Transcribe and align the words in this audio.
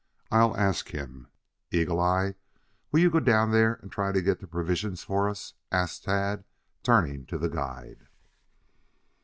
I'll 0.31 0.57
ask 0.57 0.87
him. 0.95 1.27
Eagle 1.69 1.99
eye, 1.99 2.33
will 2.91 3.01
you 3.01 3.11
go 3.11 3.19
down 3.19 3.51
there 3.51 3.75
and 3.83 3.91
try 3.91 4.11
to 4.11 4.19
get 4.23 4.39
the 4.39 4.47
provisions 4.47 5.03
for 5.03 5.29
us?" 5.29 5.53
asked 5.71 6.05
Tad, 6.05 6.43
turning 6.81 7.27
to 7.27 7.37
the 7.37 7.49
guide. 7.49 8.07